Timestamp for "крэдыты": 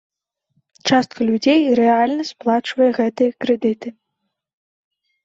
3.45-3.93